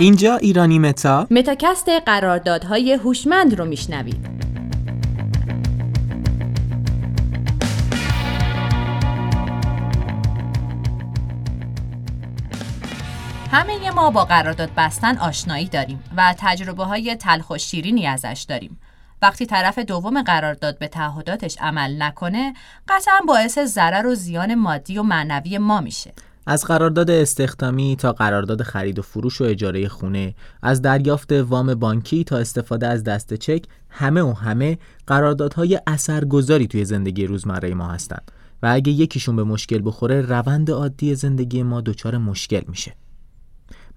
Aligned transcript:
اینجا 0.00 0.36
ایرانی 0.36 0.78
متا 0.78 1.26
متاکست 1.30 1.88
قراردادهای 1.88 2.92
هوشمند 2.92 3.58
رو 3.58 3.64
میشنوید 3.64 4.26
همه 13.50 13.90
ما 13.90 14.10
با 14.10 14.24
قرارداد 14.24 14.70
بستن 14.76 15.18
آشنایی 15.18 15.68
داریم 15.68 16.04
و 16.16 16.34
تجربه 16.38 16.84
های 16.84 17.16
تلخ 17.16 17.50
و 17.50 17.58
شیرینی 17.58 18.06
ازش 18.06 18.46
داریم. 18.48 18.80
وقتی 19.22 19.46
طرف 19.46 19.78
دوم 19.78 20.22
قرارداد 20.22 20.78
به 20.78 20.88
تعهداتش 20.88 21.56
عمل 21.60 22.02
نکنه، 22.02 22.54
قطعا 22.88 23.20
باعث 23.28 23.58
ضرر 23.58 24.06
و 24.06 24.14
زیان 24.14 24.54
مادی 24.54 24.98
و 24.98 25.02
معنوی 25.02 25.58
ما 25.58 25.80
میشه. 25.80 26.12
از 26.50 26.64
قرارداد 26.64 27.10
استخدامی 27.10 27.96
تا 27.96 28.12
قرارداد 28.12 28.62
خرید 28.62 28.98
و 28.98 29.02
فروش 29.02 29.40
و 29.40 29.44
اجاره 29.44 29.88
خونه 29.88 30.34
از 30.62 30.82
دریافت 30.82 31.32
وام 31.32 31.74
بانکی 31.74 32.24
تا 32.24 32.36
استفاده 32.36 32.86
از 32.86 33.04
دست 33.04 33.34
چک 33.34 33.64
همه 33.88 34.22
و 34.22 34.32
همه 34.32 34.78
قراردادهای 35.06 35.80
اثرگذاری 35.86 36.66
توی 36.66 36.84
زندگی 36.84 37.26
روزمره 37.26 37.74
ما 37.74 37.88
هستند. 37.88 38.30
و 38.62 38.68
اگه 38.72 38.92
یکیشون 38.92 39.36
به 39.36 39.44
مشکل 39.44 39.82
بخوره 39.84 40.20
روند 40.20 40.70
عادی 40.70 41.14
زندگی 41.14 41.62
ما 41.62 41.80
دچار 41.80 42.18
مشکل 42.18 42.62
میشه. 42.68 42.94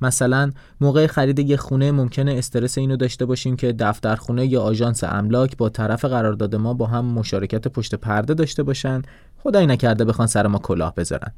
مثلا 0.02 0.52
موقع 0.82 1.08
خرید 1.08 1.40
یه 1.40 1.58
خونه 1.58 1.92
ممکنه 1.92 2.34
استرس 2.34 2.78
اینو 2.78 2.96
داشته 2.96 3.26
باشیم 3.26 3.56
که 3.56 3.74
دفتر 3.80 4.16
خونه 4.16 4.46
یا 4.46 4.62
آژانس 4.62 5.04
املاک 5.04 5.58
با 5.58 5.70
طرف 5.70 6.06
قرارداد 6.06 6.56
ما 6.56 6.74
با 6.74 6.86
هم 6.86 7.06
مشارکت 7.06 7.68
پشت 7.68 7.96
پرده 7.96 8.34
داشته 8.34 8.64
باشن. 8.64 9.02
خدایی 9.38 9.68
نکرده 9.68 10.06
بخوان 10.06 10.28
سر 10.28 10.48
ما 10.48 10.60
کلاه 10.60 10.96
بذارن. 10.96 11.32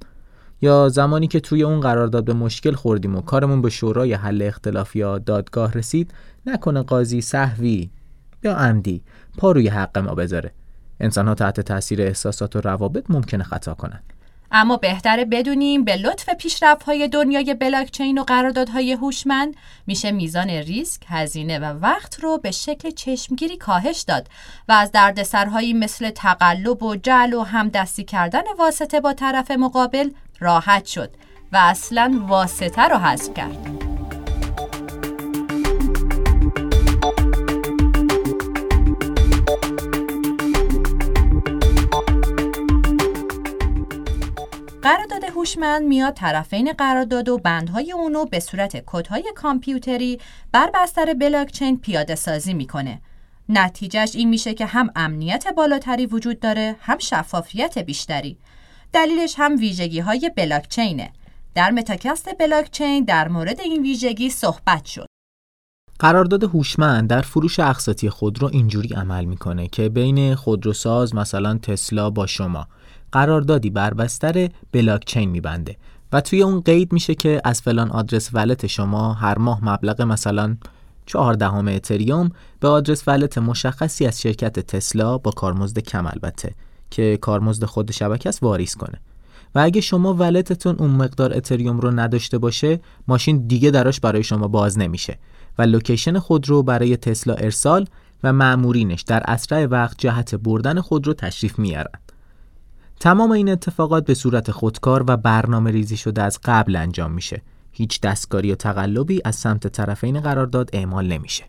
یا 0.62 0.90
زمانی 0.90 1.28
که 1.28 1.40
توی 1.40 1.64
اون 1.64 1.80
قرارداد 1.80 2.26
به 2.26 2.34
مشکل 2.34 2.74
خوردیم 2.74 3.16
و 3.16 3.22
کارمون 3.22 3.62
به 3.62 3.70
شورای 3.70 4.14
حل 4.14 4.42
اختلاف 4.42 4.96
یا 4.96 5.18
دادگاه 5.18 5.74
رسید 5.74 6.14
نکنه 6.46 6.82
قاضی 6.82 7.22
صحوی 7.22 7.90
یا 8.44 8.56
عمدی 8.56 9.02
پا 9.38 9.52
روی 9.52 9.68
حق 9.68 9.98
ما 9.98 10.16
بذاره. 10.16 10.52
انسان 11.00 11.28
ها 11.28 11.36
تحت 11.36 11.60
تاثیر 11.60 12.02
احساسات 12.02 12.56
و 12.56 12.62
روابط 12.62 13.06
ممکنه 13.10 13.44
خطا 13.44 13.74
کنن. 13.74 14.04
اما 14.52 14.78
بهتره 14.78 15.26
بدونیم 15.26 15.84
به 15.84 15.96
لطف 15.96 16.30
های 16.86 17.08
دنیای 17.08 17.54
بلاکچین 17.54 18.18
و 18.18 18.24
قراردادهای 18.24 18.92
هوشمند 18.92 19.56
میشه 19.88 20.12
میزان 20.12 20.50
ریسک، 20.50 21.02
هزینه 21.08 21.60
و 21.60 21.64
وقت 21.64 22.20
رو 22.20 22.38
به 22.38 22.52
شکل 22.52 22.92
چشمگیری 22.92 23.58
کاهش 23.58 24.02
داد 24.02 24.28
و 24.70 24.72
از 24.72 24.92
دردسرهایی 24.92 25.74
مثل 25.74 26.10
تقلب 26.10 26.84
و 26.84 26.96
جل 26.96 27.34
و 27.34 27.44
همدستی 27.44 28.04
کردن 28.04 28.42
واسطه 28.60 29.00
با 29.00 29.14
طرف 29.14 29.52
مقابل 29.52 30.10
راحت 30.40 30.86
شد 30.86 31.12
و 31.52 31.58
اصلا 31.58 32.22
واسطه 32.28 32.82
رو 32.82 32.98
حذف 32.98 33.34
کرد. 33.34 33.86
قرارداد 44.82 45.24
هوشمند 45.24 45.84
میاد 45.84 46.14
طرفین 46.14 46.74
قرارداد 46.74 47.30
و 47.30 47.38
بندهای 47.38 47.92
اونو 47.92 48.26
به 48.26 48.40
صورت 48.40 48.84
کدهای 48.86 49.34
کامپیوتری 49.36 50.20
بر 50.52 50.72
بستر 50.74 51.14
بلاکچین 51.14 51.80
پیاده 51.80 52.16
سازی 52.16 52.54
می‌کنه. 52.54 53.02
نتیجهش 53.50 54.16
این 54.16 54.30
میشه 54.30 54.54
که 54.54 54.66
هم 54.66 54.90
امنیت 54.96 55.48
بالاتری 55.48 56.06
وجود 56.06 56.40
داره 56.40 56.76
هم 56.80 56.98
شفافیت 56.98 57.80
بیشتری. 57.80 58.38
دلیلش 58.96 59.36
هم 59.38 59.56
ویژگی 59.56 60.00
های 60.00 60.32
بلاکچینه. 60.38 61.12
در 61.56 61.72
متاکست 61.72 62.30
بلاکچین 62.40 63.04
در 63.04 63.28
مورد 63.28 63.60
این 63.60 63.82
ویژگی 63.82 64.30
صحبت 64.30 64.86
شد. 64.86 65.06
قرارداد 66.00 66.44
هوشمند 66.44 67.10
در 67.10 67.22
فروش 67.22 67.60
اقساطی 67.60 68.10
خودرو 68.10 68.50
اینجوری 68.54 68.94
عمل 68.94 69.26
می‌کنه 69.26 69.68
که 69.68 69.90
بین 69.90 70.36
خودروساز 70.36 71.16
مثلا 71.16 71.58
تسلا 71.58 72.10
با 72.10 72.26
شما 72.26 72.68
قراردادی 73.12 73.70
بر 73.70 73.94
بستر 73.94 74.50
بلاکچین 74.72 75.30
میبنده 75.30 75.78
و 76.14 76.22
توی 76.22 76.44
اون 76.44 76.62
قید 76.62 76.94
میشه 76.94 77.16
که 77.16 77.42
از 77.44 77.62
فلان 77.62 77.92
آدرس 77.92 78.30
ولت 78.34 78.68
شما 78.68 79.14
هر 79.14 79.38
ماه 79.38 79.66
مبلغ 79.66 80.02
مثلا 80.02 80.58
14 81.06 81.54
اتریوم 81.54 82.30
به 82.60 82.68
آدرس 82.68 83.08
ولت 83.08 83.38
مشخصی 83.38 84.06
از 84.06 84.22
شرکت 84.22 84.60
تسلا 84.60 85.18
با 85.18 85.32
کارمزد 85.32 85.80
کم 85.80 86.06
البته 86.06 86.56
که 86.90 87.18
کارمزد 87.18 87.66
خود 87.66 87.92
شبکه 87.92 88.30
است 88.30 88.44
واریز 88.44 88.76
کنه 88.76 89.02
و 89.56 89.60
اگه 89.60 89.82
شما 89.82 90.14
ولتتون 90.14 90.76
اون 90.80 90.90
مقدار 90.90 91.38
اتریوم 91.38 91.80
رو 91.80 91.92
نداشته 91.92 92.38
باشه 92.38 92.80
ماشین 93.08 93.48
دیگه 93.48 93.72
دراش 93.72 94.00
برای 94.00 94.24
شما 94.24 94.48
باز 94.48 94.78
نمیشه 94.78 95.18
و 95.58 95.62
لوکیشن 95.62 96.20
خود 96.20 96.50
رو 96.50 96.64
برای 96.64 96.98
تسلا 96.98 97.34
ارسال 97.34 97.88
و 98.24 98.34
معمورینش 98.34 99.02
در 99.02 99.24
اسرع 99.28 99.66
وقت 99.66 99.98
جهت 99.98 100.36
بردن 100.36 100.82
خود 100.82 101.08
رو 101.08 101.14
تشریف 101.14 101.60
میارن 101.60 102.00
تمام 103.00 103.32
این 103.32 103.50
اتفاقات 103.50 104.06
به 104.06 104.14
صورت 104.14 104.52
خودکار 104.52 105.04
و 105.08 105.18
برنامه 105.18 105.72
ریزی 105.72 105.98
شده 105.98 106.22
از 106.22 106.40
قبل 106.44 106.76
انجام 106.76 107.12
میشه. 107.12 107.42
هیچ 107.72 108.02
دستکاری 108.02 108.52
و 108.52 108.56
تقلبی 108.56 109.22
از 109.26 109.36
سمت 109.36 109.68
طرفین 109.68 110.20
قرارداد 110.20 110.70
اعمال 110.74 111.08
نمیشه. 111.08 111.44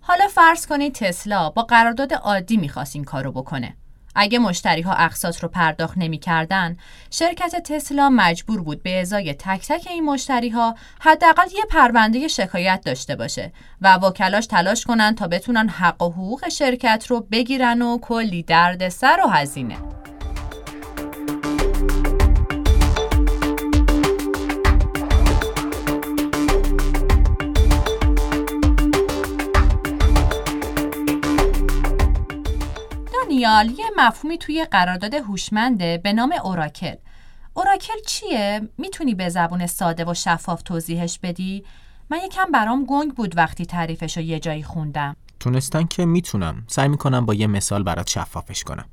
حالا 0.00 0.28
فرض 0.28 0.66
کنید 0.66 0.94
تسلا 0.94 1.50
با 1.50 1.62
قرارداد 1.62 2.12
عادی 2.14 2.56
می‌خواست 2.56 2.96
این 2.96 3.04
کارو 3.04 3.32
بکنه. 3.32 3.76
اگه 4.14 4.38
مشتری 4.38 4.82
ها 4.82 4.92
اقساط 4.92 5.42
رو 5.42 5.48
پرداخت 5.48 5.98
نمی‌کردن، 5.98 6.76
شرکت 7.10 7.62
تسلا 7.62 8.10
مجبور 8.10 8.62
بود 8.62 8.82
به 8.82 9.00
ازای 9.00 9.34
تک 9.34 9.66
تک 9.68 9.86
این 9.90 10.04
مشتری 10.04 10.48
ها 10.48 10.74
حداقل 11.00 11.46
یه 11.56 11.64
پرونده 11.70 12.28
شکایت 12.28 12.80
داشته 12.84 13.16
باشه 13.16 13.52
و 13.80 13.94
وکلاش 13.96 14.46
تلاش 14.46 14.84
کنن 14.84 15.14
تا 15.14 15.28
بتونن 15.28 15.68
حق 15.68 16.02
و 16.02 16.10
حقوق 16.10 16.48
شرکت 16.48 17.06
رو 17.08 17.20
بگیرن 17.20 17.82
و 17.82 17.98
کلی 17.98 18.42
دردسر 18.42 19.20
و 19.24 19.28
هزینه. 19.28 19.91
دانیال 33.42 33.78
یه 33.78 33.84
مفهومی 33.96 34.38
توی 34.38 34.66
قرارداد 34.70 35.14
هوشمنده 35.14 36.00
به 36.04 36.12
نام 36.12 36.34
اوراکل. 36.44 36.94
اوراکل 37.54 37.92
چیه؟ 38.06 38.60
می‌تونی 38.78 39.14
به 39.14 39.28
زبون 39.28 39.66
ساده 39.66 40.04
و 40.04 40.14
شفاف 40.14 40.62
توضیحش 40.62 41.18
بدی؟ 41.22 41.64
من 42.10 42.18
یکم 42.26 42.50
برام 42.52 42.84
گنگ 42.84 43.14
بود 43.14 43.36
وقتی 43.36 43.66
تعریفش 43.66 44.16
رو 44.16 44.22
یه 44.22 44.40
جایی 44.40 44.62
خوندم. 44.62 45.16
تونستن 45.40 45.84
که 45.84 46.04
می‌تونم. 46.04 46.64
سعی 46.66 46.88
می‌کنم 46.88 47.26
با 47.26 47.34
یه 47.34 47.46
مثال 47.46 47.82
برات 47.82 48.10
شفافش 48.10 48.64
کنم. 48.64 48.84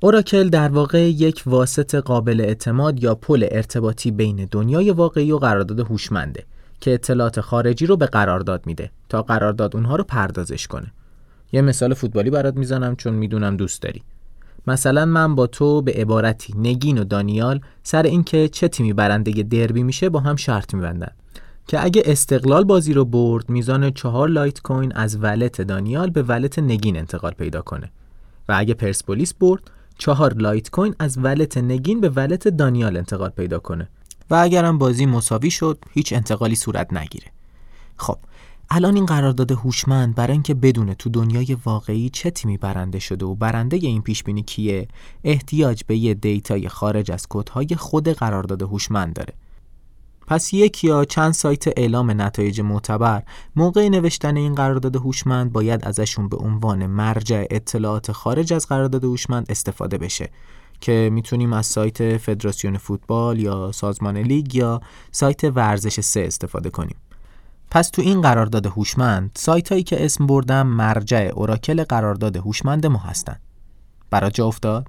اوراکل 0.00 0.48
در 0.48 0.68
واقع 0.68 1.10
یک 1.10 1.42
واسط 1.46 1.94
قابل 1.94 2.40
اعتماد 2.40 3.02
یا 3.02 3.14
پل 3.14 3.48
ارتباطی 3.50 4.10
بین 4.10 4.48
دنیای 4.50 4.90
واقعی 4.90 5.32
و 5.32 5.38
قرارداد 5.38 5.80
هوشمنده 5.80 6.44
که 6.80 6.94
اطلاعات 6.94 7.40
خارجی 7.40 7.86
رو 7.86 7.96
به 7.96 8.06
قرارداد 8.06 8.66
میده 8.66 8.90
تا 9.08 9.22
قرارداد 9.22 9.76
اونها 9.76 9.96
رو 9.96 10.04
پردازش 10.04 10.66
کنه. 10.66 10.92
یه 11.52 11.62
مثال 11.62 11.94
فوتبالی 11.94 12.30
برات 12.30 12.56
می‌زنم 12.56 12.96
چون 12.96 13.14
می‌دونم 13.14 13.56
دوست 13.56 13.82
داری. 13.82 14.02
مثلا 14.66 15.04
من 15.04 15.34
با 15.34 15.46
تو 15.46 15.82
به 15.82 15.92
عبارتی 15.92 16.54
نگین 16.58 16.98
و 16.98 17.04
دانیال 17.04 17.60
سر 17.82 18.02
اینکه 18.02 18.48
چه 18.48 18.68
تیمی 18.68 18.92
برنده 18.92 19.42
دربی 19.42 19.82
میشه 19.82 20.08
با 20.08 20.20
هم 20.20 20.36
شرط 20.36 20.74
میبندن. 20.74 21.10
که 21.68 21.84
اگه 21.84 22.02
استقلال 22.04 22.64
بازی 22.64 22.92
رو 22.92 23.04
برد 23.04 23.48
میزان 23.48 23.90
چهار 23.90 24.28
لایت 24.28 24.62
کوین 24.62 24.92
از 24.92 25.22
wallet 25.22 25.62
دانیال 25.62 26.10
به 26.10 26.22
wallet 26.22 26.58
نگین 26.58 26.96
انتقال 26.96 27.32
پیدا 27.32 27.62
کنه. 27.62 27.90
و 28.48 28.54
اگه 28.58 28.74
پرسپولیس 28.74 29.34
برد 29.34 29.70
چهار 29.98 30.34
لایت 30.34 30.70
کوین 30.70 30.94
از 30.98 31.18
wallet 31.18 31.58
نگین 31.58 32.00
به 32.00 32.08
wallet 32.08 32.48
دانیال 32.48 32.96
انتقال 32.96 33.30
پیدا 33.30 33.58
کنه. 33.58 33.88
و 34.30 34.34
اگرم 34.34 34.78
بازی 34.78 35.06
مساوی 35.06 35.50
شد 35.50 35.78
هیچ 35.92 36.12
انتقالی 36.12 36.54
صورت 36.54 36.92
نگیره. 36.92 37.26
خب 37.96 38.18
الان 38.70 38.94
این 38.94 39.06
قرارداد 39.06 39.52
هوشمند 39.52 40.14
برای 40.14 40.32
اینکه 40.32 40.54
بدونه 40.54 40.94
تو 40.94 41.10
دنیای 41.10 41.56
واقعی 41.64 42.10
چه 42.10 42.30
تیمی 42.30 42.56
برنده 42.56 42.98
شده 42.98 43.26
و 43.26 43.34
برنده 43.34 43.76
این 43.76 44.02
پیش 44.02 44.22
بینی 44.22 44.42
کیه 44.42 44.88
احتیاج 45.24 45.82
به 45.86 45.96
یه 45.96 46.14
data 46.14 46.57
ی 46.57 46.68
خارج 46.68 47.12
از 47.12 47.26
کدهای 47.28 47.66
خود 47.66 48.08
قرارداد 48.08 48.62
هوشمند 48.62 49.12
داره. 49.12 49.34
پس 50.26 50.54
یک 50.54 50.84
یا 50.84 51.04
چند 51.04 51.32
سایت 51.32 51.78
اعلام 51.78 52.20
نتایج 52.22 52.60
معتبر 52.60 53.22
موقع 53.56 53.88
نوشتن 53.88 54.36
این 54.36 54.54
قرارداد 54.54 54.96
هوشمند 54.96 55.52
باید 55.52 55.84
ازشون 55.84 56.28
به 56.28 56.36
عنوان 56.36 56.86
مرجع 56.86 57.44
اطلاعات 57.50 58.12
خارج 58.12 58.52
از 58.52 58.66
قرارداد 58.66 59.04
هوشمند 59.04 59.46
استفاده 59.48 59.98
بشه 59.98 60.30
که 60.80 61.10
می‌تونیم 61.12 61.52
از 61.52 61.66
سایت 61.66 62.16
فدراسیون 62.16 62.76
فوتبال 62.78 63.40
یا 63.40 63.72
سازمان 63.72 64.16
لیگ 64.16 64.54
یا 64.54 64.80
سایت 65.10 65.44
ورزش 65.44 66.00
سه 66.00 66.20
استفاده 66.20 66.70
کنیم. 66.70 66.96
پس 67.70 67.88
تو 67.90 68.02
این 68.02 68.20
قرارداد 68.20 68.66
هوشمند 68.66 69.30
سایت 69.34 69.72
هایی 69.72 69.82
که 69.82 70.04
اسم 70.04 70.26
بردم 70.26 70.66
مرجع 70.66 71.30
oracle 71.34 71.84
قرارداد 71.84 72.36
هوشمند 72.36 72.86
ما 72.86 72.98
هستن. 72.98 73.36
برات 74.10 74.30
جا 74.30 74.46
افتاد؟ 74.46 74.86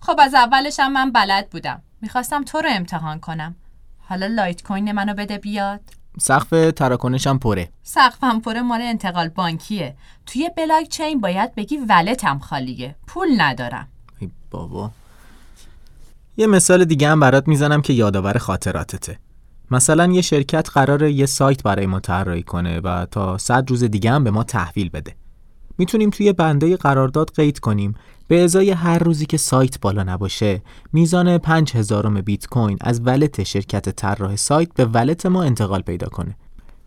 خب 0.00 0.16
از 0.18 0.34
اولش 0.34 0.80
هم 0.80 0.92
من 0.92 1.12
بلد 1.12 1.50
بودم. 1.50 1.82
می‌خواستم 2.02 2.44
تو 2.44 2.58
رو 2.58 2.68
امتحان 2.72 3.20
کنم. 3.20 3.54
حالا 3.98 4.26
لایت 4.26 4.62
کوین 4.62 4.92
منو 4.92 5.14
بده 5.14 5.38
بیاد. 5.38 5.80
سقف 6.20 6.72
تراکنش 6.76 7.26
هم 7.26 7.38
پره. 7.38 7.68
سقفم 7.82 8.40
پره 8.40 8.62
مال 8.62 8.80
انتقال 8.82 9.28
بانکیه. 9.28 9.96
توی 10.26 10.50
بلاک 10.56 10.88
چین 10.88 11.20
باید 11.20 11.54
بگی 11.54 11.76
wallet 11.76 12.29
م 12.29 12.38
خالیه. 12.38 12.96
پول 13.06 13.28
ندارم. 13.38 13.88
ای 14.18 14.30
بابا. 14.50 14.90
یه 16.36 16.46
مثال 16.46 16.84
دیگه 16.84 17.08
هم 17.08 17.20
برات 17.20 17.48
می‌زنم 17.48 17.82
که 17.82 17.92
یادآور 17.92 18.38
خاطراتته. 18.38 19.18
مثلا 19.70 20.12
یه 20.12 20.22
شرکت 20.22 20.68
قراره 20.72 21.12
یه 21.12 21.26
سایت 21.26 21.62
برای 21.62 21.86
ما 21.86 22.00
طراحی 22.00 22.42
کنه 22.42 22.80
و 22.80 23.06
تا 23.10 23.38
صد 23.38 23.70
روز 23.70 23.84
دیگه 23.84 24.10
هم 24.10 24.24
به 24.24 24.30
ما 24.30 24.44
تحویل 24.44 24.88
بده. 24.88 25.14
می‌تونیم 25.78 26.10
توی 26.10 26.32
بنده 26.32 26.76
قرارداد 26.76 27.30
قید 27.36 27.58
کنیم. 27.58 27.94
به 28.28 28.44
ازای 28.44 28.70
هر 28.70 28.98
روزی 28.98 29.26
که 29.26 29.36
سایت 29.36 29.80
بالا 29.80 30.02
نباشه 30.02 30.62
میزان 30.92 31.38
5000 31.38 32.20
بیت 32.20 32.46
کوین 32.46 32.78
از 32.80 33.00
ولت 33.04 33.42
شرکت 33.42 33.88
طراح 33.88 34.36
سایت 34.36 34.74
به 34.74 34.84
ولت 34.84 35.26
ما 35.26 35.42
انتقال 35.42 35.82
پیدا 35.82 36.08
کنه. 36.08 36.36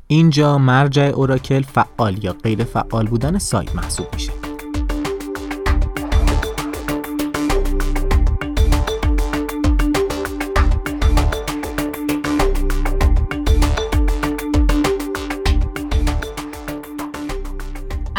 اینجا 0.08 0.58
مرجع 0.58 1.04
اوراکل 1.04 1.62
فعال 1.62 2.24
یا 2.24 2.34
غیر 2.34 2.64
فعال 2.64 3.08
بودن 3.08 3.38
سایت 3.38 3.76
محسوب 3.76 4.08
میشه. 4.14 4.53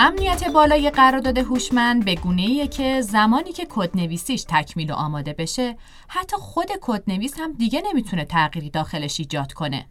امنیت 0.07 0.49
بالای 0.49 0.91
قرارداد 0.91 1.39
هوشمند 1.39 2.05
به 2.05 2.15
گونه 2.15 2.69
که 2.69 3.01
زمانی 3.01 3.53
که 3.53 3.67
کدنویسیش 3.71 4.45
تکمیل 4.49 4.91
و 4.91 4.95
آماده 4.95 5.33
بشه 5.33 5.77
حتی 6.09 6.37
خود 6.37 6.67
کدنویس 6.81 7.35
هم 7.39 7.53
دیگه 7.53 7.83
نمی‌تونه 7.87 8.25
تغییری 8.25 8.71
داخلش 8.71 9.21
ایجاد 9.21 9.53
کنه. 9.53 9.87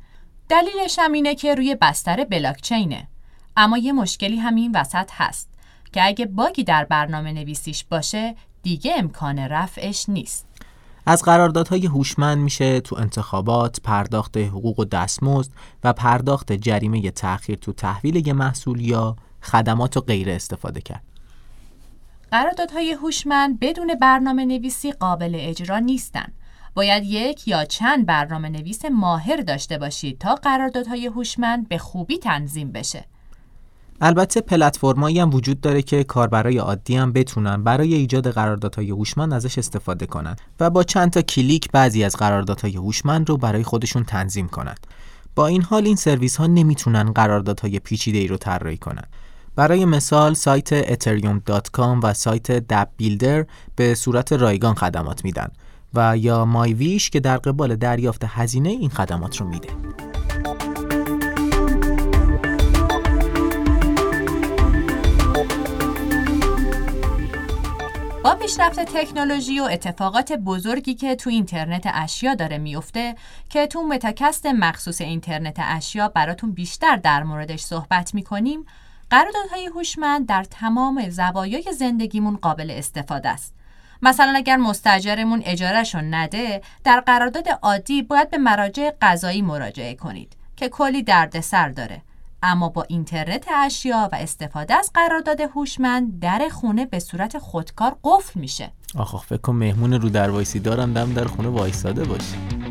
دلیلش 0.50 1.00
هم 1.00 1.12
اینه 1.12 1.36
که 1.36 1.56
روی 1.56 1.78
بستر 1.82 2.24
بلاکچینه. 2.24 3.08
اما 3.58 3.78
یه 3.78 3.94
مشکلی 3.94 4.38
هم 4.38 4.56
این 4.56 4.72
وسط 4.76 5.10
هست 5.14 5.50
که 5.94 6.06
اگه 6.08 6.26
باگی 6.26 6.64
در 6.64 6.86
برنامه 6.86 7.32
نویسیش 7.34 7.84
باشه 7.84 8.36
دیگه 8.64 8.94
امکان 8.98 9.40
رفعش 9.40 10.10
نیست. 10.10 10.46
از 11.06 11.24
قراردادهای 11.24 11.86
هوشمند 11.86 12.38
میشه 12.38 12.80
تو 12.80 12.96
انتخابات، 12.96 13.82
پرداخت 13.84 14.38
حقوق 14.38 14.80
و 14.80 14.86
دستمزد 14.86 15.52
و 15.84 15.94
پرداخت 15.94 16.54
جریمه 16.54 17.12
تأخیر 17.12 17.56
تو 17.56 17.74
تحویل 17.74 18.28
یه 18.28 18.34
محصول 18.34 18.82
یا 18.82 19.16
خدمات 19.44 19.98
و 19.98 20.02
غیره 20.02 20.36
استفاده 20.36 20.82
کرد. 20.82 21.04
قراردادهای 22.32 22.92
هوشمند 22.92 23.60
بدون 23.60 23.96
برنامه 24.02 24.46
نویسی 24.46 24.92
قابل 24.92 25.36
اجرا 25.40 25.80
نیستن. 25.80 26.28
باید 26.74 27.04
یک 27.06 27.48
یا 27.48 27.66
چند 27.66 28.06
برنامه 28.06 28.50
نویس 28.50 28.86
ماهر 28.86 29.38
داشته 29.38 29.78
باشید 29.78 30.18
تا 30.18 30.36
قراردادهای 30.36 31.06
هوشمند 31.06 31.70
به 31.70 31.78
خوبی 31.78 32.18
تنظیم 32.18 32.72
بشه. 32.72 33.06
البته 34.02 34.42
پلتفرمایی 34.42 35.20
هم 35.20 35.34
وجود 35.34 35.62
داره 35.62 35.82
که 35.82 36.04
کاربرای 36.04 36.58
عادی 36.58 36.96
هم 36.96 37.14
بتونن 37.14 37.64
برای 37.64 37.94
ایجاد 37.94 38.32
قراردادهای 38.32 38.90
هوشمند 38.90 39.34
ازش 39.34 39.58
استفاده 39.58 40.06
کنن 40.06 40.36
و 40.60 40.70
با 40.70 40.84
چند 40.84 41.12
تا 41.12 41.22
کلیک 41.22 41.72
بعضی 41.72 42.04
از 42.04 42.16
قراردادهای 42.16 42.76
هوشمند 42.76 43.30
رو 43.30 43.38
برای 43.38 43.64
خودشون 43.64 44.04
تنظیم 44.04 44.48
کنن. 44.48 44.76
با 45.36 45.48
این 45.48 45.62
حال 45.62 45.86
این 45.86 45.96
سرویس 45.96 46.36
ها 46.36 46.48
نمی‌تونن 46.48 47.12
قراردادهای 47.12 47.80
پیچیده 47.80 48.18
ای 48.18 48.28
رو 48.28 48.38
طراحی 48.38 48.78
کنن. 48.78 49.04
برای 49.56 49.86
مثال 49.86 50.34
سایت 50.34 50.94
ethereum.com 50.94 52.00
و 52.04 52.14
سایت 52.14 52.52
دب 52.52 52.90
بیلدر 52.98 53.46
به 53.76 53.96
صورت 53.96 54.34
رایگان 54.34 54.76
خدمات 54.76 55.24
میدن 55.24 55.48
و 55.94 56.18
یا 56.18 56.46
مایویش 56.46 57.10
که 57.10 57.20
در 57.20 57.38
قبال 57.38 57.76
دریافت 57.76 58.24
هزینه 58.28 58.70
این 58.70 58.90
خدمات 58.90 59.38
رو 59.38 59.48
میده. 59.48 59.70
با 68.24 68.36
پیشرفت 68.36 68.80
تکنولوژی 68.80 69.60
و 69.60 69.64
اتفاقات 69.64 70.34
بزرگی 70.34 70.94
که 70.94 71.16
تو 71.16 71.30
اینترنت 71.30 71.84
اشیا 71.94 72.36
داره 72.36 72.58
میفته 72.58 73.16
که 73.50 73.68
تو 73.68 73.84
متکست 73.84 74.46
مخصوص 74.46 75.02
اینترنت 75.02 75.58
اشیا 75.60 76.08
براتون 76.08 76.52
بیشتر 76.52 76.96
در 76.96 77.24
موردش 77.24 77.62
صحبت 77.62 78.16
می‌کنیم 78.16 78.66
قراردادهای 79.14 79.66
هوشمند 79.66 80.28
در 80.28 80.44
تمام 80.44 81.10
زوایای 81.10 81.74
زندگیمون 81.80 82.38
قابل 82.38 82.72
استفاده 82.72 83.30
است. 83.30 83.54
مثلا 84.02 84.34
اگر 84.36 84.58
مستجرمون 84.58 85.42
اجارهشون 85.46 86.14
نده 86.14 86.62
در 86.84 87.00
قرارداد 87.00 87.48
عادی 87.62 88.02
باید 88.02 88.30
به 88.30 88.38
مراجع 88.38 88.92
قضایی 89.02 89.42
مراجعه 89.42 89.96
کنید 89.96 90.36
که 90.56 90.70
کلی 90.70 91.04
دردسر 91.04 91.70
داره. 91.70 92.02
اما 92.44 92.70
با 92.70 92.84
اینترنت 92.84 93.46
اشیا 93.56 94.10
و 94.12 94.16
استفاده 94.16 94.74
از 94.74 94.92
قرارداد 94.94 95.42
هوشمند 95.42 96.20
در 96.20 96.50
خونه 96.52 96.86
به 96.86 97.00
صورت 97.00 97.38
خودکار 97.38 97.96
قفل 98.04 98.40
میشه. 98.40 98.72
آخ 98.98 99.26
فکر 99.26 99.38
کن 99.38 99.56
مهمون 99.56 99.94
رو 99.94 100.10
در 100.10 100.30
وایسی 100.30 100.60
دارم 100.60 100.94
دم 100.94 101.14
در 101.14 101.26
خونه 101.26 101.50
وایساده 101.50 102.04
باشه. 102.04 102.63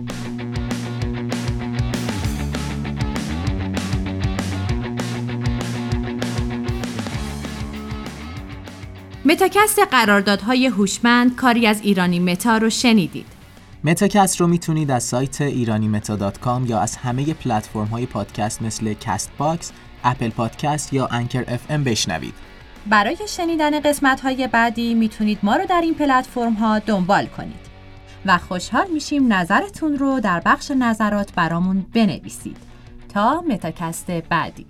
متاکست 9.24 9.78
قراردادهای 9.78 10.66
هوشمند 10.66 11.36
کاری 11.36 11.66
از 11.66 11.80
ایرانی 11.80 12.19
متا 12.19 12.56
رو 12.56 12.70
شنیدید. 12.70 13.26
متاکست 13.84 14.40
رو 14.40 14.46
می‌تونید 14.46 14.90
از 14.90 15.02
سایت 15.02 15.40
ایرانی 15.40 15.88
متا 15.88 16.32
یا 16.66 16.80
از 16.80 16.96
همه 16.96 17.34
پلتفرم 17.34 17.86
های 17.86 18.06
پادکست 18.06 18.62
مثل 18.62 18.94
Castbox، 18.94 19.73
Apple 20.05 20.31
Podcast 20.31 20.93
یا 20.92 21.06
Anchor 21.06 21.44
FM 21.49 21.84
بشنوید. 21.84 22.34
برای 22.86 23.16
شنیدن 23.28 23.80
قسمت 23.80 24.20
های 24.20 24.48
بعدی 24.48 24.94
می‌تونید 24.94 25.38
ما 25.42 25.56
رو 25.56 25.66
در 25.66 25.80
این 25.80 25.94
پلتفرم 25.94 26.52
ها 26.52 26.78
دنبال 26.78 27.26
کنید. 27.26 27.62
و 28.26 28.38
خوشحال 28.38 28.86
میشیم 28.94 29.32
نظرتون 29.32 29.98
رو 29.98 30.20
در 30.20 30.42
بخش 30.46 30.70
نظرات 30.70 31.32
برامون 31.32 31.86
بنویسید. 31.94 32.56
تا 33.08 33.40
متاکست 33.40 34.10
بعدی. 34.10 34.66